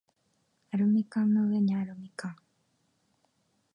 [0.71, 2.33] アルミ缶の上にある蜜柑